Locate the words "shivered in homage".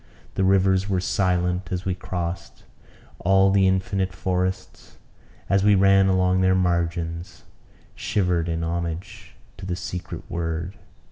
7.93-9.35